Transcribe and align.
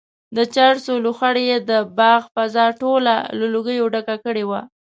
د 0.35 0.37
چرسو 0.55 0.93
لوخړو 1.05 1.41
یې 1.49 1.57
د 1.69 1.71
باغ 1.99 2.21
فضا 2.35 2.65
ټوله 2.81 3.15
له 3.39 3.45
لوګیو 3.53 3.91
ډکه 3.93 4.15
کړې 4.25 4.43
وه. 4.49 4.61